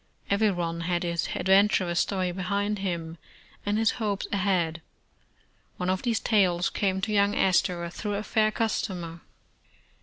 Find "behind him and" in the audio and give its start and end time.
2.31-3.77